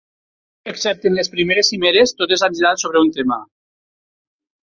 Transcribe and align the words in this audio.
Excepte 0.71 1.11
en 1.11 1.13
les 1.19 1.29
primeres 1.33 1.69
Cimeres, 1.73 2.15
totes 2.23 2.45
han 2.49 2.57
girat 2.61 2.83
sobre 2.85 3.05
un 3.09 3.13
tema. 3.19 3.39